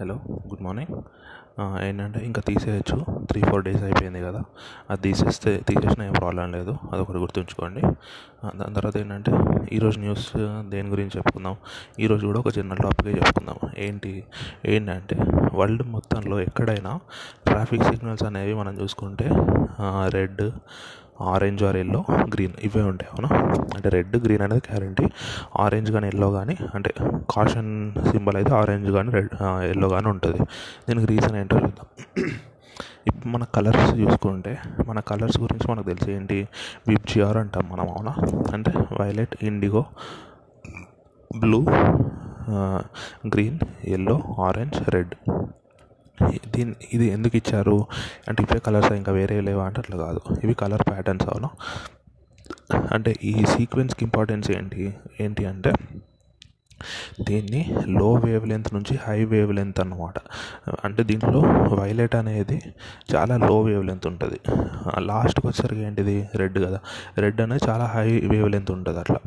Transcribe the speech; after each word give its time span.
Hello 0.00 0.14
good 0.28 0.62
morning 0.62 1.02
ఏంటంటే 1.82 2.20
ఇంకా 2.20 2.42
తీసేయచ్చు. 2.46 3.26
త్రీ 3.26 3.42
ఫోర్ 3.42 3.64
డేస్ 3.64 3.82
అయిపోయింది 3.82 4.22
కదా. 4.22 4.42
అది 4.90 5.00
తీసేస్తే 5.00 5.62
తీసేసిన 5.68 6.02
ఏం 6.02 6.12
ప్రాబ్లం 6.12 6.52
లేదు. 6.52 6.76
అదొకటి 6.92 7.18
గుర్తుంచుకోండి. 7.18 7.80
దాని 8.56 8.74
తర్వాత 8.74 8.96
ఏంటంటే 8.96 9.32
ఈరోజు 9.72 9.98
న్యూస్ 9.98 10.32
దేని 10.68 10.88
గురించి 10.88 11.10
చెప్పుకుందాం? 11.16 11.56
ఈరోజు 12.00 12.26
కూడా 12.26 12.38
ఒక 12.38 12.48
జనరల్ 12.48 12.82
టాపికే 12.82 13.10
చెప్పుకుందాం. 13.10 13.56
ఏంటి? 13.78 14.24
ఏంటంటే 14.66 15.16
వరల్డ్ 15.54 15.82
మొత్తంలో 15.82 16.40
ఎక్కడైనా 16.40 17.00
ట్రాఫిక్ 17.46 17.84
సిగ్నల్స్ 17.84 18.22
అనేవి 18.22 18.54
మనం 18.54 18.80
చూసుకుంటే 18.80 19.30
red 20.08 20.42
orange 21.32 21.64
or 21.64 21.76
yellow 21.76 22.00
green 22.34 22.54
ఇవే 22.66 22.82
ఉంటాయి 22.82 23.10
అవునా? 23.12 23.28
అంటే 23.76 23.88
రెడ్ 23.88 24.16
గ్రీన్ 24.24 24.42
అనేది 24.42 24.62
గ్యారంటీ 24.70 25.06
ఆరెంజ్ 25.64 25.90
కానీ 25.92 26.06
ఎల్లో 26.08 26.28
కానీ 26.32 26.56
అంటే 26.74 26.92
కాషన్ 27.34 27.70
సింబల్ 28.10 28.36
అయితే 28.36 28.52
ఆరెంజ్ 28.54 28.88
కానీ 28.96 29.10
రెడ్ 29.10 29.30
ఎల్లో 29.72 29.88
కానీ 29.88 30.08
ఉంటుంది. 30.08 30.40
దీనికి 30.88 31.06
రీజన్ 31.12 31.36
ఏంటో 31.42 31.58
చూద్దాం. 31.64 31.88
ఇప్పుడు 33.08 33.28
మన 33.28 33.44
కలర్స్ 33.56 33.88
చూసుకుంటే 34.00 34.52
మన 34.88 35.00
కలర్స్ 35.00 35.38
గురించి 35.40 35.66
మనకు 35.70 35.86
తెలిసి 35.90 36.10
ఏంటి? 36.12 36.38
విబ్జిఆర్ 36.88 37.36
అంటాం 37.36 37.64
మనం 37.72 37.86
అవునా? 37.96 38.14
అంటే 38.52 38.72
violet 39.00 39.36
indigo 39.42 39.82
blue 41.30 41.60
green 43.34 43.58
yellow 43.96 44.16
orange 44.48 44.78
red 44.94 45.14
దీని 46.54 46.72
ఇది 46.92 47.06
ఎందుకు 47.16 47.36
ఇచ్చారు? 47.36 47.76
అంటే 48.28 48.40
ఇవే 48.46 48.58
కలర్స్ 48.66 48.92
ఇంకా 49.00 49.12
వేరే 49.18 49.36
లేవా 49.48 49.64
అంటే 49.68 49.80
అట్లా 49.82 49.96
కాదు. 50.06 50.20
ఇవి 50.44 50.54
కలర్ 50.62 50.84
ప్యాటర్న్స్ 50.90 51.28
అవును. 51.32 51.50
అంటే 52.94 53.10
ఈ 53.30 53.34
సీక్వెన్స్కి 53.54 54.02
ఇంపార్టెన్స్ 54.04 54.48
ఏంటి? 54.58 54.84
ఏంటి 55.20 55.44
అంటే 55.52 55.72
దీన్ని 57.28 57.60
లో 57.98 58.08
వేవ్ 58.24 58.44
లెంత్ 58.50 58.70
నుంచి 58.74 58.94
హై 59.04 59.18
వేవ్ 59.32 59.52
లెంత్ 59.58 59.78
అనమాట 59.80 60.16
అంటే 60.86 61.02
దీంట్లో 61.10 61.40
వైలెట్ 61.80 62.14
అనేది 62.20 62.58
చాలా 63.12 63.34
లో 63.46 63.56
వేవ్ 63.68 63.84
లెంత్ 63.88 64.06
ఉంటుంది 64.10 64.38
లాస్ట్కి 65.10 65.46
వచ్చేసరికి 65.46 65.82
ఏంటిది? 65.88 66.16
రెడ్ 66.40 66.58
కదా. 66.64 66.78
రెడ్ 67.24 67.40
అనేది 67.44 67.64
చాలా 67.68 67.86
హై 67.94 68.08
వేవ్ 68.32 68.48
లెంత్ 68.54 68.72
ఉంటుంది 68.76 69.00
అట్లా. 69.04 69.20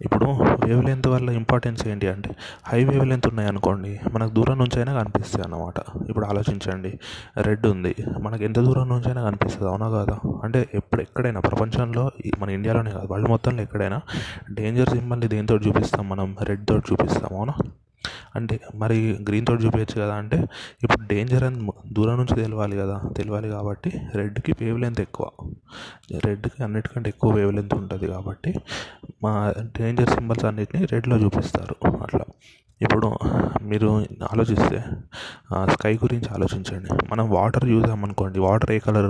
ఇప్పుడు 0.00 0.26
వేవ్ 0.64 0.84
లెంత్ 0.84 1.06
వల్ల 1.08 1.30
ఇంపార్టెన్స్ 1.30 1.88
ఏంటి 1.88 2.06
అంటే 2.08 2.30
హై 2.64 2.84
వేవ్ 2.84 3.06
లెంత్ 3.06 3.26
ఉన్నాయనుకోండి 3.26 4.00
మనకు 4.12 4.32
దూరం 4.32 4.58
నుంచి 4.58 4.76
అయినా 4.76 5.02
కనిపిస్తాయి 5.02 5.44
అన్నమాట. 5.44 5.78
ఇప్పుడు 6.08 6.26
ఆలోచించండి 6.26 6.90
రెడ్ 7.38 7.66
ఉంది 7.66 7.92
మనకు 8.22 8.44
ఎంత 8.44 8.58
దూరం 8.58 8.88
నుంచి 8.88 9.08
అయినా 9.08 9.24
కనిపిస్తుంది 9.24 9.70
అవునా 9.70 9.88
కాదా? 9.90 10.16
అంటే 10.44 10.68
ఎప్పుడు 10.74 11.02
ఎక్కడైనా 11.02 11.40
ప్రపంచంలో 11.40 12.04
మన 12.38 12.50
ఇండియాలోనే 12.50 12.90
కాదు 12.90 13.08
వరల్డ్ 13.12 13.30
మొత్తంలో 13.30 13.62
ఎక్కడైనా 13.62 14.00
డేంజర్ 14.50 14.88
సింబల్ని 14.88 15.28
దేనితో 15.28 15.56
చూపిస్తాం 15.56 16.08
మనం? 16.08 16.36
రెడ్ 16.42 16.66
తోటి 16.66 16.86
చూపిస్తాం 16.92 17.30
అవునా? 17.38 17.56
అంటే 18.38 18.56
మరి 18.82 18.96
గ్రీన్ 19.28 19.46
తోటి 19.48 19.64
చూపించచ్చు 19.64 19.96
కదా 20.02 20.14
అంటే 20.22 20.38
ఇప్పుడు 20.84 21.02
డేంజర్ 21.12 21.44
అని 21.48 21.58
దూరం 21.92 22.16
నుంచి 22.20 22.34
తెలియాలి 22.42 22.76
కదా 22.82 22.96
తెలియాలి 23.18 23.48
కాబట్టి 23.48 23.92
రెడ్కి 24.14 24.54
వేవ్ 24.60 24.78
లెంత్ 24.84 25.00
ఎక్కువ. 25.06 25.26
రెడ్కి 26.26 26.58
అన్నిటికంటే 26.66 27.10
ఎక్కువ 27.14 27.30
వేవ్ 27.32 27.52
లెంత్ 27.58 27.74
ఉంటుంది 27.74 28.08
కాబట్టి 28.14 28.52
మా 29.24 29.32
డేంజర్ 29.78 30.12
సింబల్స్ 30.16 30.46
అన్నిటిని 30.50 30.82
రెడ్లో 30.94 31.18
చూపిస్తారు 31.24 31.76
అట్లా. 32.04 32.24
ఇప్పుడు 32.84 33.08
మీరు 33.70 33.90
ఆలోచిస్తే 34.32 34.78
స్కై 35.72 35.92
గురించి 36.02 36.28
ఆలోచించండి. 36.34 36.88
మనం 37.12 37.24
వాటర్ 37.30 37.64
చూసామనుకోండి 37.70 38.38
వాటర్ 38.46 38.72
ఏ 38.74 38.78
కలర్? 38.78 39.08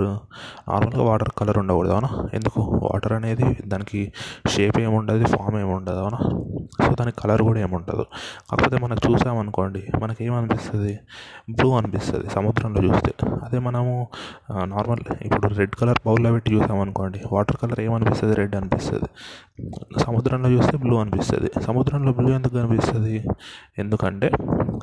నార్మల్గా 0.69 1.05
వాటర్ 1.09 1.31
కలర్ 1.39 1.59
ఉండకూడదు 1.59 1.93
అవునా? 1.93 2.11
ఎందుకు? 2.35 2.61
వాటర్ 2.85 3.13
అనేది 3.13 3.49
దానికి 3.73 4.01
షేప్ 4.53 4.79
ఏమి 4.81 4.95
ఉండదు 4.97 5.25
ఫామ్ 5.35 5.57
ఏమి 5.63 5.73
ఉండదు 5.79 6.01
అవునా? 6.05 6.21
సో 6.85 6.91
దానికి 7.01 7.19
కలర్ 7.23 7.43
కూడా 7.43 7.59
ఏమి 7.61 7.75
ఉండదు 7.75 8.05
కాకపోతే 8.51 8.77
మనకు 8.85 9.03
చూసామనుకోండి 9.07 9.83
మనకి 10.03 10.23
ఏమనిపిస్తుంది 10.25 10.95
బ్లూ 11.51 11.69
అనిపిస్తుంది 11.77 12.27
సముద్రంలో 12.37 12.83
చూస్తే. 12.89 13.13
అదే 13.47 13.59
మనము 13.59 13.93
నార్మల్ 14.75 15.05
ఇప్పుడు 15.23 15.55
రెడ్ 15.55 15.75
కలర్ 15.75 16.01
బౌల్లో 16.07 16.31
పెట్టి 16.33 16.51
చూసామనుకోండి 16.55 17.21
వాటర్ 17.33 17.57
కలర్ 17.57 17.81
ఏమనిపిస్తుంది? 17.81 18.35
రెడ్ 18.35 18.57
అనిపిస్తుంది. 18.61 19.11
సముద్రంలో 20.05 20.49
చూస్తే 20.51 20.77
బ్లూ 20.77 20.97
అనిపిస్తుంది. 20.97 21.51
సముద్రంలో 21.67 22.13
బ్లూ 22.13 22.31
ఎందుకు 22.39 22.57
అనిపిస్తుంది? 22.59 23.17
ఎందుకంటే 23.79 24.31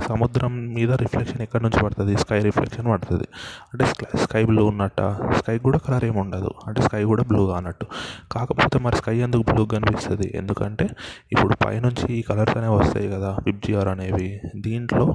సముద్రం 0.08 0.74
మీద 0.74 0.92
రిఫ్లెక్షన్ 0.92 1.42
ఎక్కడి 1.42 1.64
నుంచి 1.64 1.84
పడుతుంది? 1.84 2.18
స్కై 2.18 2.40
రిఫ్లెక్షన్ 2.40 2.88
పడుతుంది. 2.92 3.28
అంటే 3.74 3.86
స్కై 4.24 4.44
బ్లూ 4.46 4.66
ఉన్నట్ట 4.66 5.02
స్కై 5.38 5.58
కూడా 5.58 5.78
కలర్ 5.78 6.06
ఏమి 6.06 6.20
ఉండదు. 6.20 6.52
అంటే 6.68 6.82
స్కై 6.82 7.04
కూడా 7.04 7.24
బ్లూ 7.24 7.50
అన్నట్టు. 7.50 7.86
కాకపోతే 8.32 8.80
మరి 8.80 8.96
స్కై 8.96 9.18
ఎందుకు 9.18 9.44
బ్లూ 9.54 9.66
కనిపిస్తుంది? 9.66 10.32
ఎందుకంటే 10.36 10.90
ఇప్పుడు 11.32 11.56
పైనుంచి 11.66 12.14
ఈ 12.14 12.22
కలర్స్ 12.22 12.58
అనేవి 12.58 12.76
వస్తాయి 12.76 13.08
కదా 13.08 13.38
విబ్జిఆర్ 13.46 13.88
అనేవి. 13.88 14.42
దీంట్లో 14.56 15.06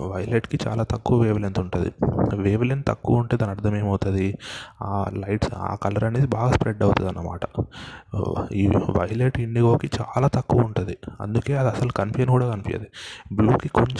వైలెట్కి 0.00 0.58
చాలా 0.66 0.82
తక్కువ 0.82 1.22
వేవ్ 1.22 1.40
లెంత్ 1.40 1.58
ఉంటుంది. 1.58 1.92
వేవ్ 2.36 2.64
లెంత్ 2.64 2.86
తక్కువ 2.86 3.16
ఉంటే 3.16 3.36
దాని 3.36 3.50
అర్థం 3.50 3.76
ఏమవుతుంది? 3.76 4.38
ఆ 4.82 5.06
లైట్స్ 5.12 5.50
ఆ 5.54 5.74
కలర్ 5.82 6.04
అనేది 6.04 6.26
బాగా 6.26 6.52
స్ప్రెడ్ 6.52 6.82
అవుతుంది 6.82 7.08
అన్నమాట. 7.08 7.40
ఈ 8.52 8.66
వైలెట్ 8.68 9.38
ఇండిగోకి 9.40 9.90
చాలా 10.00 10.28
తక్కువ 10.28 10.60
ఉంటుంది. 10.60 10.96
అందుకే 11.20 11.54
అది 11.56 11.68
అసలు 11.68 11.92
కనిపించని 11.92 12.30
కూడా 12.30 12.50
కనిపించదు. 12.50 12.86
బ్లూకి 13.34 13.68
కొంచెం 13.68 13.93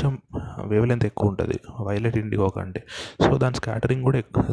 వేవ్ 0.65 0.87
లెంత్ 0.87 1.05
ఎక్కువ 1.05 1.29
ఉంటుంది. 1.29 1.61
వైలెట్ 1.81 2.19
ఇండిగో 2.19 2.49
కంటే. 2.49 2.83
సో 3.21 3.39
దాని 3.39 3.55
స్కాటరింగ్ 3.55 4.03
కూడా 4.03 4.19
ఎక్కువ 4.19 4.45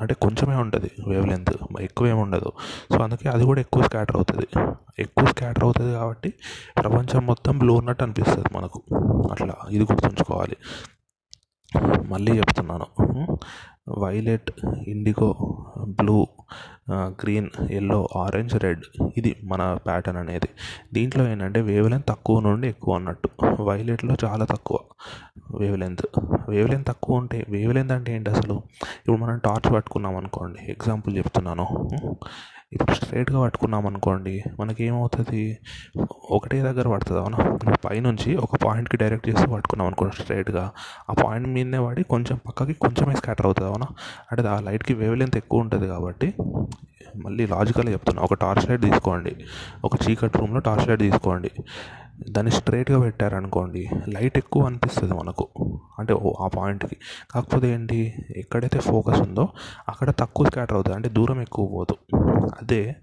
అంటే 0.00 0.14
కొంచెమే 0.14 0.56
ఉంటుంది 0.56 0.90
వేవ్ 1.08 1.28
లెంత్ 1.28 1.80
ఎక్కువ 1.80 2.06
ఏమి 2.06 2.20
ఉండదు. 2.20 2.52
సో 2.92 2.98
అందుకే 3.02 3.28
అది 3.28 3.44
కూడా 3.44 3.60
ఎక్కువ 3.60 3.82
స్కాటర్ 3.82 4.16
అవుతుంది. 4.16 4.48
ఎక్కువ 4.98 5.26
స్కాటర్ 5.26 5.64
అవుతుంది 5.64 5.92
కాబట్టి 5.92 6.34
ప్రపంచం 6.76 7.26
మొత్తం 7.26 7.58
బ్లూ 7.58 7.74
ఉన్నట్టు 7.74 8.02
అనిపిస్తుంది 8.02 8.56
మనకు. 8.56 8.82
అట్లా 9.30 9.54
ఇది 9.70 9.84
గుర్తుంచుకోవాలి. 9.84 10.56
మళ్ళీ 12.12 12.32
చెప్తున్నాను. 12.38 12.86
Violet 13.98 14.50
indigo 14.88 15.28
blue 15.98 16.26
green 16.92 17.48
yellow 17.70 18.08
orange 18.16 18.54
red 18.64 18.84
ఇది 19.16 19.36
మన 19.44 19.62
ప్యాటర్న్ 19.86 20.18
అనేది. 20.18 20.48
దీంట్లో 20.92 21.24
ఏంటంటే 21.28 21.60
వేవ్ 21.60 21.90
లెంత్ 21.90 22.06
తక్కువ 22.08 22.40
నుండి 22.40 22.68
ఎక్కువ 22.68 22.94
అన్నట్టు. 22.94 23.28
వైలెట్లో 23.62 24.16
చాలా 24.24 24.44
తక్కువ 24.44 24.78
వేవ్ 25.60 25.78
లెంత్ 25.78 26.06
వేవ్ 26.48 26.68
లెంత్ 26.70 26.88
తక్కువ 26.88 27.16
ఉంటే 27.16 27.46
వేవ్ 27.48 27.74
లెంత్ 27.74 27.92
అంటే 27.92 28.14
ఏంటి 28.14 28.30
అసలు? 28.30 28.56
ఇప్పుడు 28.98 29.16
మనం 29.16 29.38
టార్చ్ 29.38 29.72
పట్టుకున్నాం 29.74 30.16
అనుకోండి 30.16 30.60
ఎగ్జాంపుల్ 30.70 31.16
చెప్తున్నాను. 31.16 31.66
ఇప్పుడు 32.72 32.96
స్ట్రైట్గా 32.96 33.40
పట్టుకున్నాం 33.40 33.86
అనుకోండి 33.86 34.44
మనకి 34.60 34.84
ఏమవుతుంది 34.84 35.40
ఒకటే 36.30 36.62
దగ్గర 36.62 36.88
పడుతుంది 36.88 37.20
అవునా? 37.20 37.38
పైనుంచి 37.88 38.36
ఒక 38.36 38.56
పాయింట్కి 38.64 38.96
డైరెక్ట్ 38.96 39.28
చేసి 39.28 39.46
పట్టుకున్నాం 39.46 39.86
అనుకోండి 39.86 40.16
స్ట్రైట్గా 40.16 40.64
ఆ 41.10 41.14
పాయింట్ 41.22 41.48
మీదనే 41.48 41.80
పడి 41.86 42.02
కొంచెం 42.04 42.40
పక్కకి 42.46 42.72
కొంచెమే 42.74 43.14
స్కాటర్ 43.14 43.46
అవుతుంది 43.46 43.70
అవునా? 43.70 43.86
అంటే 44.32 44.48
ఆ 44.48 44.60
లైట్కి 44.60 44.94
వేవ్ 44.94 45.16
లెంత్ 45.16 45.36
ఎక్కువ 45.36 45.60
ఉంటుంది 45.60 45.88
కాబట్టి 45.88 46.28
మళ్ళీ 47.16 47.46
లాజికల్గా 47.46 47.92
చెప్తున్నా 47.92 48.22
ఒక 48.22 48.34
టార్చ్ 48.34 48.70
లైట్ 48.70 48.82
తీసుకోండి 48.82 49.32
ఒక 49.84 49.94
చీకటి 50.04 50.38
రూమ్లో 50.38 50.60
టార్చ్ 50.60 50.88
లైట్ 50.88 51.00
తీసుకోండి. 51.00 51.50
దాన్ని 52.28 52.52
స్ట్రైట్గా 52.52 53.00
పెట్టారనుకోండి 53.00 53.88
లైట్ 54.08 54.38
ఎక్కువ 54.38 54.66
అనిపిస్తుంది 54.66 55.14
మనకు. 55.14 55.48
అంటే 55.98 56.14
ఆ 56.40 56.48
పాయింట్కి. 56.48 56.96
కాకపోతే 57.30 57.68
ఏంటి 57.68 58.14
ఎక్కడైతే 58.36 58.78
ఫోకస్ 58.78 59.20
ఉందో 59.20 59.48
అక్కడ 59.88 60.10
తక్కువ 60.10 60.46
స్కాటర్ 60.46 60.74
అవుతుంది. 60.74 60.96
అంటే 60.96 61.08
దూరం 61.08 61.40
ఎక్కువ 61.40 61.66
పోదు. 61.66 62.16
అదే 62.62 62.96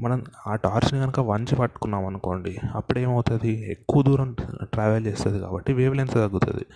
మనం 0.00 0.24
ఆ 0.46 0.54
టార్చ్ని 0.54 1.00
కనుక 1.00 1.20
వంచి 1.20 1.56
పట్టుకున్నాం 1.56 2.06
అనుకోండి 2.06 2.58
అప్పుడు 2.74 2.98
ఏమవుతుంది 2.98 3.70
ఎక్కువ 3.70 4.02
దూరం 4.02 4.36
ట్రావెల్ 4.62 5.06
చేస్తుంది 5.06 5.40
కాబట్టి 5.40 5.72
వేవ్ 5.72 5.96
లెంత్ 5.96 6.14
తగ్గుతుంది. 6.14 6.66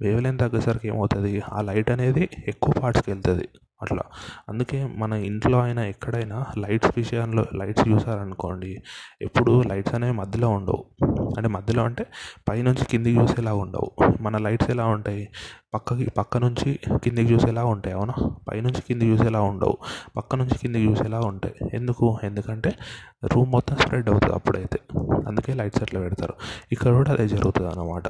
వేవ్ 0.00 0.22
లెంత్ 0.22 0.40
తగ్గేసరికి 0.40 0.88
ఏమవుతుంది? 0.88 1.42
ఆ 1.52 1.60
లైట్ 1.60 1.90
అనేది 1.90 2.28
ఎక్కువ 2.48 2.74
పార్ట్స్కి 2.82 3.10
వెళ్తుంది. 3.10 3.48
అట్లా. 3.82 4.02
అందుకే 4.48 4.86
మన 4.86 5.12
ఇంట్లో 5.12 5.60
అయినా 5.60 5.84
ఎక్కడైనా 5.86 6.46
లైట్స్ 6.58 6.90
విషయంలో 6.96 7.44
లైట్స్ 7.54 7.88
చూసారనుకోండి 7.88 8.82
ఎప్పుడు 9.22 9.62
లైట్స్ 9.62 9.94
అనేవి 9.94 10.12
మధ్యలో 10.12 10.48
ఉండవు. 10.48 10.84
అంటే 11.36 11.48
మధ్యలో 11.48 11.82
అంటే 11.84 12.06
పైనుంచి 12.48 12.84
కిందికి 12.84 13.18
చూసేలా 13.20 13.54
ఉండవు. 13.54 13.90
మన 14.20 14.36
లైట్స్ 14.36 14.70
ఎలా 14.70 14.86
ఉంటాయి? 14.86 15.28
పక్కకి 15.74 16.10
పక్క 16.10 16.36
నుంచి 16.36 16.78
కిందికి 16.96 17.32
చూసేలా 17.32 17.64
ఉంటాయి 17.64 17.96
అవునా? 17.96 18.14
పైనుంచి 18.48 18.80
కిందికి 18.80 19.10
చూసేలా 19.10 19.40
ఉండవు. 19.40 19.76
పక్క 20.16 20.36
నుంచి 20.36 20.58
కిందికి 20.58 20.86
చూసేలా 20.90 21.20
ఉంటాయి. 21.20 21.54
ఎందుకు? 21.74 22.18
ఎందుకంటే 22.24 22.74
రూమ్ 23.24 23.52
మొత్తం 23.52 23.76
స్ప్రెడ్ 23.76 24.08
అవుతుంది 24.08 24.34
అప్పుడైతే. 24.34 24.78
అందుకే 25.28 25.54
లైట్స్ 25.54 25.82
అట్లా 25.82 26.00
పెడతారు. 26.00 26.34
ఇక్కడ 26.72 26.92
కూడా 26.92 27.12
అదే 27.12 27.28
జరుగుతుంది 27.28 27.70
అన్నమాట. 27.70 28.02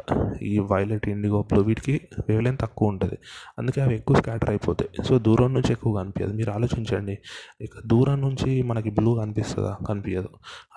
ఈ 0.43 0.59
వైలెట్ 0.59 1.09
ఇండిగో 1.09 1.43
బ్లూ 1.43 1.63
వీటికి 1.63 2.01
వేవ్ 2.29 2.43
లెంత్ 2.43 2.61
తక్కువ 2.61 2.89
ఉంటుంది. 2.89 3.19
అందుకే 3.59 3.81
అవి 3.81 3.95
ఎక్కువ 3.95 4.17
స్కాటర్ 4.17 4.51
అయిపోతాయి. 4.51 5.05
సో 5.05 5.19
దూరం 5.19 5.55
నుంచి 5.55 5.73
ఎక్కువ 5.73 6.03
కనిపించదు 6.03 6.33
మీరు 6.33 6.51
ఆలోచించండి. 6.51 7.19
ఇక 7.61 7.71
దూరం 7.87 8.21
నుంచి 8.21 8.63
మనకి 8.63 8.91
బ్లూ 8.91 9.15
కనిపిస్తుందా? 9.15 9.77
కనిపించదు 9.89 10.29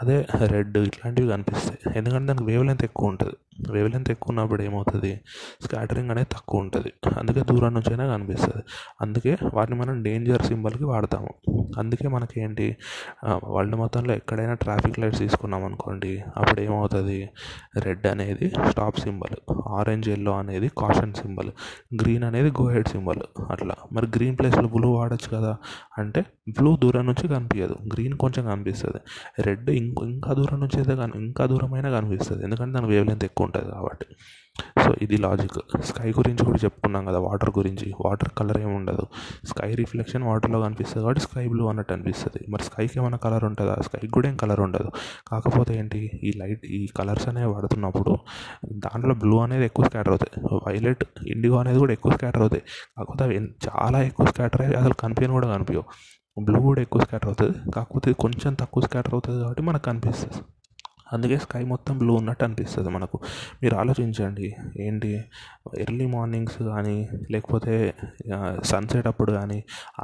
అదే 0.01 0.25
రెడ్ 0.45 0.77
ఇట్లాంటివి 0.77 1.29
కనిపిస్తాయి. 1.29 1.97
ఎందుకంటే 1.97 2.27
దానికి 2.27 2.43
వేవ్ 2.43 2.65
లెంత్ 2.65 2.83
ఎక్కువ 2.83 3.09
ఉంటుంది. 3.09 3.33
వేవ్ 3.69 3.91
లెంత్ 3.91 4.11
ఎక్కువ 4.11 4.29
ఉన్నప్పుడు 4.29 4.61
ఏమవుతుంది? 4.61 5.21
స్కాటరింగ్ 5.61 6.11
అనేది 6.11 6.27
తక్కువ 6.31 6.61
ఉంటుంది 6.61 6.93
అందుకే 7.19 7.41
దూరం 7.41 7.73
నుంచి 7.73 7.89
అయినా 7.89 8.05
కనిపిస్తుంది. 8.13 8.63
అందుకే 9.01 9.37
వాటిని 9.53 9.79
మనం 9.79 10.03
డేంజర్ 10.03 10.41
సింబల్కి 10.41 10.83
వాడతాము. 10.83 11.33
అందుకే 11.77 12.07
మనకి 12.07 12.41
ఏంటి 12.41 12.75
వరల్డ్ 13.47 13.75
మొత్తంలో 13.75 14.13
ఎక్కడైనా 14.13 14.53
ట్రాఫిక్ 14.53 14.99
లైట్స్ 14.99 15.19
తీసుకున్నాం 15.19 15.65
అనుకోండి 15.65 16.23
అప్పుడు 16.37 16.61
ఏమవుతుంది 16.61 17.29
రెడ్ 17.77 18.07
అనేది 18.07 18.49
స్టాప్ 18.69 18.99
సింబల్ 18.99 19.35
ఆరెంజ్ 19.67 20.09
ఎల్లో 20.09 20.37
అనేది 20.37 20.67
కాషన్ 20.77 21.13
సింబల్ 21.13 21.51
గ్రీన్ 22.01 22.23
అనేది 22.23 22.51
గోహెడ్ 22.61 22.87
సింబల్ 22.87 23.21
అట్లా. 23.51 23.75
మరి 23.93 24.07
గ్రీన్ 24.15 24.37
ప్లేస్లో 24.39 24.67
బ్లూ 24.67 24.91
వాడచ్చు 24.91 25.37
కదా? 25.37 25.57
అంటే 25.97 26.25
బ్లూ 26.49 26.77
దూరం 26.77 27.05
నుంచి 27.05 27.27
కనిపించదు 27.27 27.75
గ్రీన్ 27.93 28.17
కొంచెం 28.17 28.45
కనిపిస్తుంది. 28.45 28.99
రెడ్ 29.41 29.69
ఇంకో 29.69 30.05
ఇంకా 30.05 30.33
దూరం 30.33 30.59
నుంచి 30.59 30.77
అయితే 30.77 30.93
ఇంకా 31.15 31.45
దూరమైనా 31.45 31.89
కనిపిస్తుంది. 31.99 32.43
ఎందుకంటే 32.43 32.73
దాని 32.73 32.87
వేవ్ 32.87 33.07
లెంత్ 33.07 33.23
ఎక్కువ 33.23 33.42
ఉంటుంది 33.43 33.71
కాబట్టి. 33.71 34.05
సో 34.83 34.93
ఇది 35.01 35.17
లాజిక్ 35.17 35.83
స్కై 35.83 36.09
గురించి 36.11 36.45
కూడా 36.45 36.59
చెప్పుకున్నాం 36.63 37.05
కదా 37.05 37.19
వాటర్ 37.19 37.49
గురించి. 37.49 37.93
వాటర్ 38.05 38.29
కలర్ 38.29 38.57
ఏమి 38.57 38.73
ఉండదు. 38.73 39.05
స్కై 39.45 39.75
రిఫ్లెక్షన్ 39.75 40.23
వాటర్లో 40.23 40.61
కనిపిస్తుంది 40.61 41.03
కాబట్టి 41.03 41.21
స్కై 41.21 41.47
బ్లూ 41.47 41.67
అన్నట్టు 41.67 41.93
అనిపిస్తుంది. 41.93 42.51
మరి 42.51 42.63
స్కైకి 42.63 42.99
ఏమైనా 42.99 43.17
కలర్ 43.17 43.43
ఉంటుందా? 43.43 43.75
స్కైకి 43.81 44.07
కూడా 44.07 44.29
ఏం 44.29 44.37
కలర్ 44.37 44.59
ఉండదు. 44.59 44.91
కాకపోతే 45.27 45.77
ఏంటి 45.77 46.11
ఈ 46.23 46.31
లైట్ 46.37 46.65
ఈ 46.65 46.87
కలర్స్ 46.97 47.27
అనేవి 47.27 47.51
వాడుతున్నప్పుడు 47.51 48.17
దాంట్లో 48.73 49.15
బ్లూ 49.15 49.39
అనేది 49.39 49.65
ఎక్కువ 49.65 49.85
స్కాటర్ 49.85 50.09
అవుతాయి. 50.09 50.47
వైలెట్ 50.67 51.03
ఇండిగో 51.27 51.57
అనేది 51.57 51.79
కూడా 51.79 51.93
ఎక్కువ 51.93 52.11
స్కాటర్ 52.11 52.41
అవుతాయి. 52.41 52.63
కాకపోతే 52.97 53.23
అవి 53.23 53.35
చాలా 53.37 54.01
ఎక్కువ 54.01 54.25
స్కాటర్ 54.25 54.61
అయ్యి 54.61 54.75
అసలు 54.75 54.93
కనిపించని 54.93 55.33
కూడా 55.33 55.47
కనిపించవు. 55.47 55.83
బ్లూ 56.43 56.61
కూడా 56.61 56.81
ఎక్కువ 56.81 57.01
స్కాటర్ 57.01 57.27
అవుతుంది. 57.27 57.71
కాకపోతే 57.71 58.13
కొంచెం 58.13 58.53
తక్కువ 58.53 58.83
స్కాటర్ 58.83 59.13
అవుతుంది 59.13 59.41
కాబట్టి 59.41 59.61
మనకు 59.61 59.83
కనిపిస్తుంది. 59.83 60.52
అందుకే 61.13 61.37
స్కై 61.37 61.63
మొత్తం 61.63 61.93
బ్లూ 61.97 62.13
ఉన్నట్టు 62.13 62.43
అనిపిస్తుంది 62.43 62.89
మనకు. 62.89 63.17
మీరు 63.63 63.75
ఆలోచించండి 63.81 64.47
ఏంటి 64.87 65.11
ఎర్లీ 65.83 66.05
మార్నింగ్స్ 66.15 66.59
కానీ 66.71 66.95
లేకపోతే 67.31 67.73
సన్సెట్ 68.71 69.07
అప్పుడు 69.07 69.31
కానీ 69.31 69.59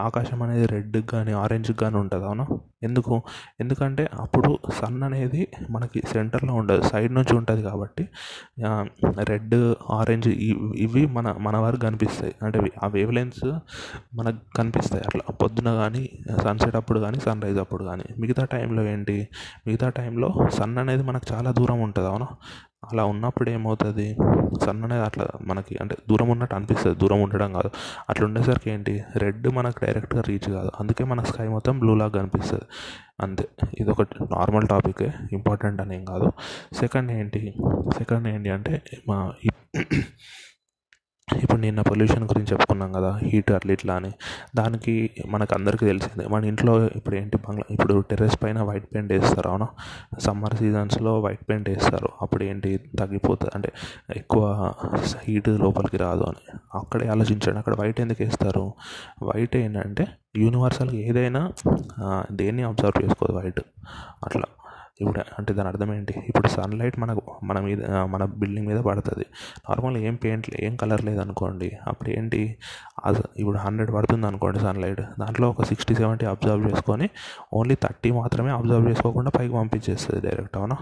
ఆకాశం 0.05 0.39
అనేది 0.43 0.65
రెడ్కి 0.73 1.01
కానీ 1.07 1.33
ఆరెంజ్కి 1.43 1.77
కానీ 1.77 1.97
ఉంటుంది 2.03 2.25
అవునా? 2.25 2.45
ఎందుకు? 2.83 3.15
ఎందుకంటే 3.61 4.03
అప్పుడు 4.19 4.49
సన్ 4.79 4.99
అనేది 5.07 5.41
మనకి 5.69 5.99
సెంటర్లో 6.13 6.53
ఉండదు 6.61 6.83
సైడ్ 6.91 7.11
నుంచి 7.17 7.33
ఉంటుంది 7.37 7.61
కాబట్టి 7.69 8.03
రెడ్ 9.31 9.55
ఆరెంజ్ 9.97 10.27
ఇవి 10.85 11.03
మన 11.17 11.27
మన 11.47 11.55
వరకు 11.65 11.81
కనిపిస్తాయి. 11.81 12.33
అంటే 12.43 12.59
ఆ 12.83 12.87
వేవ్ 12.95 13.13
లెన్స్ 13.17 13.43
మనకు 14.19 14.39
కనిపిస్తాయి 14.57 15.03
అట్లా. 15.07 15.23
పొద్దున 15.41 15.69
కానీ 15.81 16.03
సన్సెట్ 16.43 16.77
అప్పుడు 16.81 16.99
కానీ 16.99 17.19
సన్ 17.25 17.41
రైజ్ 17.41 17.59
అప్పుడు 17.59 17.83
కానీ. 17.89 18.05
మిగతా 18.19 18.45
టైంలో 18.53 18.83
ఏంటి? 18.93 19.17
మిగతా 19.67 19.89
టైంలో 19.99 20.29
సన్ 20.57 20.77
అనేది 20.77 20.98
మనకు 21.03 21.33
చాలా 21.33 21.51
దూరం 21.51 21.81
ఉంటుంది 21.81 22.07
అవునా? 22.07 22.27
అలా 22.91 23.05
ఉన్నప్పుడు 23.05 23.49
ఏమవుతుంది? 23.49 24.17
సన్ 24.65 24.83
అనేది 24.83 25.05
అట్లా 25.05 25.27
మనకి 25.41 25.77
అంటే 25.81 25.95
దూరం 26.09 26.29
ఉన్నట్టు 26.29 26.55
అనిపిస్తుంది 26.55 26.97
దూరం 26.97 27.21
ఉండడం 27.21 27.53
కాదు. 27.53 27.69
అట్లా 28.09 28.27
ఉండేసరికి 28.27 28.71
ఏంటి? 28.71 29.03
రెడ్ 29.15 29.47
మనకు 29.47 29.85
డైరెక్ట్గా 29.85 30.21
రీచ్ 30.21 30.49
కాదు. 30.49 30.71
అందుకే 30.79 31.03
మన 31.03 31.23
స్కై 31.23 31.47
మొత్తం 31.47 31.79
బ్లూ 31.79 31.95
లాగా 31.95 32.11
కనిపిస్తుంది. 32.11 32.63
అంతే. 33.21 33.47
ఇది 33.79 33.91
ఒక 33.91 34.01
నార్మల్ 34.01 34.67
టాపికే 34.67 35.13
ఇంపార్టెంట్ 35.31 35.81
అని 35.81 35.95
ఏం 35.95 36.05
కాదు. 36.05 36.31
సెకండ్ 36.73 37.11
ఏంటి? 37.11 37.53
సెకండ్ 37.97 38.27
ఏంటి 38.27 38.49
అంటే 38.49 38.81
మా 39.09 39.33
ఇప్పుడు 41.35 41.61
నిన్న 41.61 41.81
పొల్యూషన్ 41.81 42.23
గురించి 42.23 42.51
చెప్పుకున్నాం 42.51 42.93
కదా 42.93 43.19
హీట్ 43.23 43.51
అట్లా 43.51 43.73
ఇట్లా 43.73 43.95
అని. 43.95 44.11
దానికి 44.55 44.93
మనకు 45.27 45.55
అందరికీ 45.55 45.85
తెలిసిందే 45.85 46.27
మన 46.27 46.45
ఇంట్లో 46.45 46.85
ఇప్పుడు 46.85 47.15
ఏంటి 47.15 47.37
బంగ్లా 47.37 47.65
ఇప్పుడు 47.71 48.03
టెర్రస్ 48.09 48.43
పైన 48.43 48.61
వైట్ 48.61 48.87
పెయింట్ 48.93 49.13
వేస్తారు 49.13 49.49
అవునా? 49.49 49.67
సమ్మర్ 50.19 50.55
సీజన్స్లో 50.55 51.19
వైట్ 51.19 51.49
పెయింట్ 51.49 51.69
వేస్తారు 51.69 52.09
అప్పుడు 52.21 52.43
ఏంటి 52.43 52.77
తగ్గిపోతుంది 52.99 53.51
అంటే 53.55 53.71
ఎక్కువ 54.15 54.73
హీట్ 55.27 55.49
లోపలికి 55.49 55.97
రాదు 55.97 56.23
అని. 56.23 56.43
అక్కడే 56.75 57.07
ఆలోచించండి 57.07 57.57
అక్కడ 57.57 57.75
వైట్ 57.79 58.01
ఎందుకు 58.01 58.23
వేస్తారు? 58.23 58.73
వైట్ 59.23 59.55
ఏంటంటే 59.55 60.07
యూనివర్సల్గా 60.37 60.95
ఏదైనా 60.95 61.51
దేన్ని 62.31 62.63
అబ్జర్వ్ 62.63 63.05
చేసుకోదు 63.05 63.33
వైట్ 63.33 63.61
అట్లా. 64.23 64.47
ఇప్పుడు 65.01 65.19
అంటే 65.39 65.53
దాని 65.53 65.69
అర్థం 65.69 65.93
ఏంటి? 65.93 66.13
ఇప్పుడు 66.27 66.47
సన్లైట్ 66.47 66.99
మనకు 66.99 67.21
మన 67.43 67.59
మీద 67.59 67.81
మన 67.89 68.23
బిల్డింగ్ 68.25 68.67
మీద 68.67 68.79
పడుతుంది. 68.79 69.25
నార్మల్గా 69.69 70.03
ఏం 70.03 70.15
పెయింట్ 70.15 70.47
ఏం 70.59 70.75
కలర్ 70.75 71.05
లేదనుకోండి 71.05 71.71
అప్పుడు 71.87 72.09
ఏంటి? 72.09 72.41
ఇప్పుడు 73.37 73.57
హండ్రెడ్ 73.57 73.93
పడుతుంది 73.93 74.27
అనుకోండి 74.27 74.59
సన్లైట్ 74.59 75.01
దాంట్లో 75.19 75.49
ఒక 75.49 75.63
సిక్స్టీ 75.63 75.95
సెవెంటీ 75.95 76.25
అబ్జర్వ్ 76.25 76.65
చేసుకొని 76.71 77.09
ఓన్లీ 77.53 77.75
థర్టీ 77.75 78.11
మాత్రమే 78.11 78.51
అబ్జర్వ్ 78.51 78.89
చేసుకోకుండా 78.89 79.31
పైకి 79.37 79.53
పంపించేస్తుంది 79.53 80.21
డైరెక్ట్ 80.27 80.57
అవునా? 80.57 80.77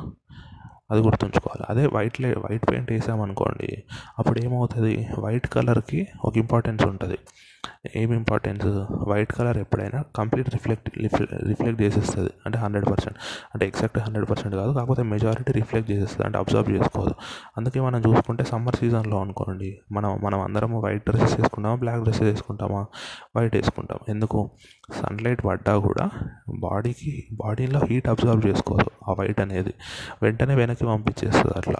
అది 0.91 1.01
గుర్తుంచుకోవాలి. 1.01 1.65
అదే 1.69 1.97
వైట్ 1.97 2.21
లే 2.21 2.33
వైట్ 2.33 2.71
పెయింట్ 2.71 2.91
వేసామనుకోండి 2.91 3.83
అప్పుడు 4.19 4.39
ఏమవుతుంది? 4.45 5.09
వైట్ 5.19 5.47
కలర్కి 5.47 6.07
ఒక 6.25 6.37
ఇంపార్టెన్స్ 6.37 6.85
ఉంటుంది. 6.85 7.17
ఏం 7.95 8.13
ఇంపార్టెన్స్ 8.13 8.65
వైట్ 9.07 9.33
కలర్ 9.33 9.57
ఎప్పుడైనా 9.57 10.03
కంప్లీట్ 10.15 10.49
రిఫ్లెక్ట్ 10.49 10.89
రిఫ్లెక్ట్ 11.47 11.81
చేసేస్తుంది. 11.81 12.31
అంటే 12.45 12.57
హండ్రెడ్ 12.57 12.85
పర్సెంట్ 12.85 13.17
అంటే 13.53 13.65
ఎగ్జాక్ట్ 13.67 13.99
హండ్రెడ్ 13.99 14.29
పర్సెంట్ 14.29 14.55
కాదు 14.55 14.71
కాకపోతే 14.71 15.03
మెజారిటీ 15.03 15.51
రిఫ్లెక్ట్ 15.51 15.91
చేసేస్తుంది. 15.91 16.25
అంటే 16.25 16.37
అబ్జర్వ్ 16.37 16.71
చేసుకోదు. 16.71 17.13
అందుకే 17.57 17.79
మనం 17.81 17.99
చూసుకుంటే 17.99 18.43
సమ్మర్ 18.43 18.75
సీజన్లో 18.75 19.21
అనుకోండి 19.21 19.79
మనం 19.91 20.21
మనం 20.23 20.41
అందరం 20.41 20.81
వైట్ 20.81 21.03
డ్రెస్సెస్ 21.09 21.39
వేసుకుంటామా 21.39 21.75
బ్లాక్ 21.75 22.01
డ్రెస్సెస్ 22.01 22.29
వేసుకుంటామా? 22.29 22.85
వైట్ 23.37 23.55
వేసుకుంటాం. 23.55 23.99
ఎందుకు? 24.09 24.49
సన్లైట్ 25.01 25.45
పడ్డా 25.45 25.77
కూడా 25.77 26.09
బాడీకి 26.59 27.27
బాడీలో 27.33 27.81
హీట్ 27.89 28.07
అబ్జర్వ్ 28.07 28.47
చేసుకోదు 28.47 29.11
ఆ 29.11 29.13
వైట్ 29.19 29.39
అనేది. 29.39 29.73
వెంటనే 30.23 30.55
వెనక్కి 30.55 30.76
పంపించేస్తుంది 30.85 31.53
అట్లా. 31.57 31.75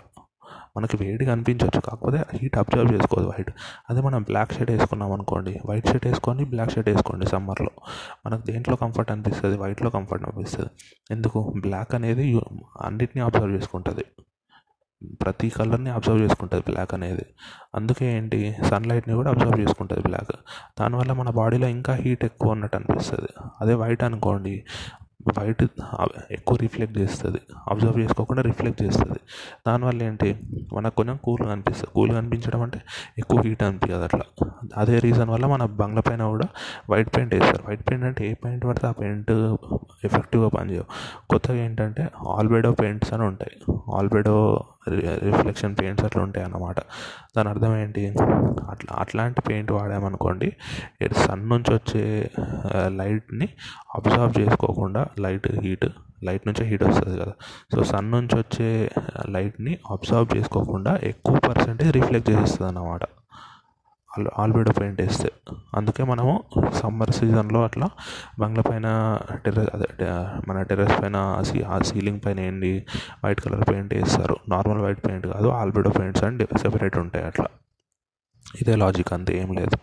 మనకి 0.77 0.97
వేడిగా 0.97 1.31
అనిపించవచ్చు 1.31 1.81
కాకపోతే 1.81 2.23
హీట్ 2.33 2.57
అబ్జర్వ్ 2.57 2.93
చేసుకోదు 2.93 3.27
వైట్ 3.27 3.51
అదే 3.89 4.01
మనం 4.01 4.23
బ్లాక్ 4.23 4.53
షర్ట్ 4.53 4.71
వేసుకున్నాం 4.71 5.11
అనుకోండి 5.11 5.59
వైట్ 5.65 5.87
షర్ట్ 5.87 6.07
వేసుకొని 6.07 6.45
బ్లాక్ 6.45 6.71
షర్ట్ 6.71 6.89
వేసుకోండి 6.89 7.25
సమ్మర్లో 7.25 7.69
మనకు 8.25 8.41
దేంట్లో 8.41 8.75
కంఫర్ట్ 8.75 9.11
అనిపిస్తుంది? 9.11 9.57
వైట్లో 9.57 9.89
కంఫర్ట్ 9.89 10.25
అనిపిస్తుంది. 10.25 10.69
ఎందుకు? 11.11 11.53
బ్లాక్ 11.57 11.95
అనేది 11.95 12.41
అన్నిటినీ 12.81 13.21
అబ్జర్వ్ 13.21 13.51
చేసుకుంటుంది. 13.51 14.05
ప్రతి 15.21 15.49
కలర్ని 15.49 15.89
అబ్జర్వ్ 15.89 16.21
చేసుకుంటుంది 16.21 16.63
బ్లాక్ 16.67 16.93
అనేది. 16.93 17.25
అందుకే 17.75 18.17
ఏంటి? 18.17 18.55
సన్లైట్ని 18.69 19.15
కూడా 19.15 19.31
అబ్జర్వ్ 19.31 19.59
చేసుకుంటుంది 19.59 20.01
బ్లాక్ 20.01 20.31
దానివల్ల 20.79 21.13
మన 21.13 21.29
బాడీలో 21.29 21.67
ఇంకా 21.67 21.93
హీట్ 21.93 22.25
ఎక్కువ 22.25 22.51
ఉన్నట్టు 22.51 22.77
అనిపిస్తుంది. 22.77 23.29
అదే 23.61 23.73
వైట్ 23.73 24.03
అనుకోండి 24.03 24.63
వైట్ 25.39 25.63
ఎక్కువ 26.31 26.57
రిఫ్లెక్ట్ 26.61 26.97
చేస్తుంది. 26.97 27.37
అబ్జర్వ్ 27.67 27.99
చేసుకోకుండా 27.99 28.43
రిఫ్లెక్ట్ 28.43 28.83
చేస్తుంది. 28.83 29.19
దానివల్ల 29.67 30.03
ఏంటి? 30.03 30.39
మనకు 30.73 30.95
కొంచెం 30.95 31.19
కూల్గా 31.23 31.51
అనిపిస్తుంది. 31.51 31.91
కూల్గా 31.93 32.17
అనిపించడం 32.17 32.61
అంటే 32.61 32.81
ఎక్కువ 33.19 33.41
హీట్ 33.41 33.63
అనిపించదు 33.63 34.03
అట్లా. 34.03 34.47
అదే 34.77 34.99
రీజన్ 34.99 35.29
వల్ల 35.29 35.45
మన 35.45 35.65
బంగ్లా 35.65 36.01
పైన 36.01 36.27
కూడా 36.27 36.47
వైట్ 36.89 37.15
పెయింట్ 37.15 37.35
వేస్తారు. 37.35 37.63
వైట్ 37.69 37.89
పెయింట్ 37.89 38.05
అంటే 38.05 38.31
ఏ 38.31 38.33
పెయింట్ 38.33 38.65
పడితే 38.65 38.87
ఆ 38.87 38.91
పెయింట్ 38.91 39.31
ఎఫెక్టివ్గా 40.05 40.49
పనిచేయవు. 40.49 40.85
కొత్తగా 41.29 41.57
ఏంటంటే 41.57 42.09
ఆల్బెడో 42.27 42.71
పెయింట్స్ 42.71 43.13
అని 43.13 43.23
ఉంటాయి. 43.23 43.73
ఆల్బెడో 43.95 44.63
రిఫ్లెక్షన్ 44.95 45.75
పెయింట్స్ 45.81 46.05
అట్లా 46.05 46.23
ఉంటాయి 46.23 46.45
అన్నమాట. 46.45 46.79
దాని 47.37 47.49
అర్థం 47.49 47.77
ఏంటి? 47.77 48.13
అట్లా 48.69 48.95
అట్లాంటి 48.99 49.41
పెయింట్ 49.41 49.71
వాడామనుకోండి 49.71 50.55
సన్ 51.13 51.49
నుంచి 51.49 51.73
వచ్చే 51.73 52.31
లైట్ని 52.87 53.49
అబ్జర్వ్ 53.95 54.39
చేసుకోకుండా 54.39 55.07
లైట్ 55.19 55.47
హీట్ 55.51 55.85
లైట్ 56.23 56.47
నుంచే 56.47 56.65
హీట్ 56.65 56.83
వస్తుంది 56.83 57.17
కదా. 57.17 57.33
సో 57.75 57.83
సన్ 57.83 58.11
నుంచి 58.11 58.37
వచ్చే 58.37 58.89
లైట్ని 59.29 59.77
అబ్జర్వ్ 59.91 60.37
చేసుకోకుండా 60.37 60.99
ఎక్కువ 61.03 61.39
పర్సెంటేజ్ 61.39 61.91
రిఫ్లెక్ట్ 61.91 62.29
చేసేస్తుంది 62.29 62.67
అన్నమాట 62.67 63.01
ఆల్బెడో 64.37 64.71
పెయింట్ 64.71 65.01
వేస్తే 65.01 65.31
అందుకే 65.75 66.03
మనము 66.03 66.43
సమ్మర్ 66.73 67.11
సీజన్లో 67.11 67.63
అట్లా 67.63 67.89
బంగ్లా 68.39 68.63
పైన 68.69 69.19
టెర్రస్ 69.45 69.69
అదే 69.73 69.89
మన 70.47 70.61
టెర్రస్ 70.61 71.01
పైన 71.01 71.15
ఆ 71.67 71.79
సీలింగ్ 71.79 72.19
పైన 72.25 72.39
ఏంటి 72.39 72.85
వైట్ 73.25 73.41
కలర్ 73.41 73.65
పెయింట్ 73.69 73.93
వేస్తారు. 73.93 74.35
నార్మల్ 74.49 74.81
వైట్ 74.81 75.07
పెయింట్ 75.07 75.27
కాదు 75.27 75.47
ఆల్బెడో 75.47 75.89
పెయింట్స్ 75.89 76.23
అండ్ 76.23 76.57
సెపరేట్ 76.57 76.97
ఉంటాయి 76.97 77.25
అట్లా. 77.25 77.45
ఇదే 78.55 78.75
లాజిక్ 78.75 79.13
అంతే 79.13 79.37
ఏం 79.37 79.53
లేదు. 79.53 79.77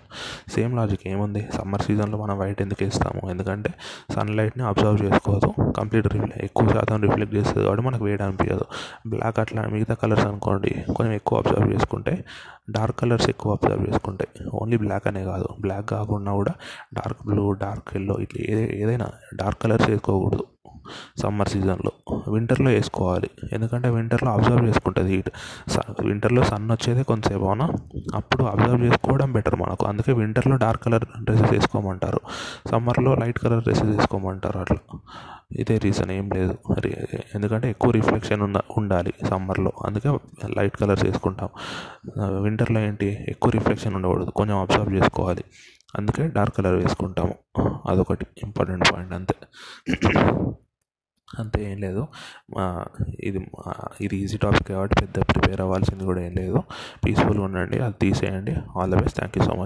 సేమ్ 0.51 0.77
లాజిక్ 0.77 1.09
ఏముంది? 1.09 1.49
సమ్మర్ 1.55 1.83
సీజన్లో 1.83 2.19
మనం 2.19 2.39
వైట్ 2.39 2.63
ఎందుకు 2.63 2.85
వేస్తాము? 2.85 3.31
ఎందుకంటే 3.31 3.75
సన్లైట్ని 4.15 4.65
అబ్జర్వ్ 4.65 5.05
చేసుకోదు 5.05 5.73
కంప్లీట్ 5.73 6.07
రిఫ్లెక్ట్ 6.07 6.45
ఎక్కువ 6.45 6.69
శాతం 6.69 7.03
రిఫ్లెక్ట్ 7.03 7.35
చేస్తుంది 7.35 7.65
కాబట్టి 7.65 7.87
మనకు 7.87 8.05
వేడి 8.05 8.23
అనిపించదు 8.23 8.65
బ్లాక్ 9.07 9.39
అట్లా 9.39 9.67
మిగతా 9.67 9.95
కలర్స్ 9.95 10.27
అనుకోండి 10.27 10.85
కొంచెం 10.97 11.13
ఎక్కువ 11.13 11.39
అబ్జర్వ్ 11.39 11.73
చేసుకుంటే 11.73 12.25
డార్క్ 12.71 13.01
కలర్స్ 13.01 13.29
ఎక్కువ 13.31 13.53
అబ్జర్వ్ 13.53 13.89
చేసుకుంటాయి. 13.89 14.49
ఓన్లీ 14.55 14.77
బ్లాక్ 14.77 15.07
అనే 15.07 15.25
కాదు. 15.25 15.49
బ్లాక్ 15.61 15.89
కాకుండా 15.89 16.33
కూడా 16.33 16.55
డార్క్ 16.95 17.27
బ్లూ 17.27 17.53
డార్క్ 17.53 17.97
ఎల్లో 17.97 18.19
ఇట్లా 18.19 18.43
ఏదైనా 18.65 19.11
డార్క్ 19.35 19.63
కలర్స్ 19.63 19.91
వేసుకోకూడదు. 19.91 20.45
సమ్మర్ 21.23 21.49
సీజన్లో 21.49 21.93
వింటర్లో 22.33 22.71
వేసుకోవాలి. 22.71 23.31
ఎందుకంటే 23.53 23.91
వింటర్లో 23.91 24.31
అబ్జర్వ్ 24.31 24.69
చేసుకుంటుంది 24.69 25.17
హీట్. 25.17 25.31
వింటర్లో 26.01 26.43
సన్ 26.43 26.71
వచ్చేదే 26.71 27.03
కొంతసేపు 27.03 27.45
అవునా? 27.45 27.69
అప్పుడు 28.15 28.45
అబ్జర్వ్ 28.45 28.85
చేసుకోవడం 28.85 29.33
బెటర్ 29.33 29.55
మనకు. 29.55 29.87
అందుకే 29.87 30.13
వింటర్లో 30.13 30.57
డార్క్ 30.57 30.85
కలర్ 30.85 31.05
డ్రెస్సెస్ 31.23 31.53
వేసుకోమంటారు. 31.53 32.21
సమ్మర్లో 32.71 33.15
లైట్ 33.15 33.39
కలర్ 33.39 33.63
డ్రెస్సెస్ 33.63 33.97
వేసుకోమంటారు 33.97 34.59
అట్లా. 34.59 34.99
ఇదే 35.53 35.79
రీజన్ 35.79 36.11
ఏం 36.11 36.31
లేదు. 36.35 36.59
ఎందుకంటే 37.35 37.71
ఎక్కువ 37.71 37.91
రిఫ్లెక్షన్ 37.91 38.43
ఉన్న 38.43 38.61
ఉండాలి 38.77 39.15
సమ్మర్లో. 39.31 39.73
అందుకే 39.87 40.19
లైట్ 40.57 40.77
కలర్స్ 40.77 41.05
వేసుకుంటాం. 41.05 41.49
వింటర్లో 42.43 42.81
ఏంటి? 42.81 43.07
ఎక్కువ 43.29 43.51
రిఫ్లెక్షన్ 43.51 43.95
ఉండకూడదు. 43.95 44.31
కొంచెం 44.31 44.57
అబ్జర్వ్ 44.57 44.95
చేసుకోవాలి. 44.95 45.45
అందుకే 45.97 46.29
డార్క్ 46.29 46.57
కలర్ 46.57 46.75
వేసుకుంటాము. 46.75 47.35
అదొకటి 47.89 48.27
ఇంపార్టెంట్ 48.43 48.93
పాయింట్ 48.93 49.15
అంతే. 49.15 49.35
అంతే 51.39 51.73
ఏం 51.73 51.79
లేదు. 51.79 52.07
ఇది 53.21 53.51
ఇది 54.01 54.17
ఈజీ 54.17 54.39
టాపిక్ 54.39 54.69
కాబట్టి 54.69 54.97
పెద్ద 55.01 55.19
ప్రిపేర్ 55.19 55.61
అవ్వాల్సింది 55.61 56.05
కూడా 56.05 56.21
ఏం 56.21 56.35
లేదు. 56.35 56.63
పీస్ఫుల్గా 57.07 57.45
ఉండండి 57.45 57.79
అది 57.79 57.95
తీసేయండి. 58.01 58.57
All 58.77 58.93
the 58.93 58.95
best. 58.95 59.19
Thank 59.19 59.39
you 59.39 59.45
so 59.45 59.53
much 59.53 59.63